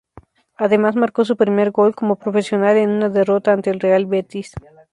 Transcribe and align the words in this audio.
Además 0.55 0.95
marcó 0.95 1.23
su 1.25 1.37
primer 1.37 1.69
gol 1.69 1.93
como 1.93 2.15
profesional 2.15 2.75
en 2.77 2.89
una 2.89 3.09
derrota 3.09 3.51
ante 3.53 3.69
el 3.69 3.79
Real 3.79 4.07
Betis. 4.07 4.51